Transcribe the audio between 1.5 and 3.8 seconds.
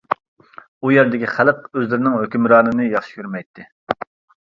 ئۆزلىرىنىڭ ھۆكۈمرانىنى ياخشى كۆرمەيتتى.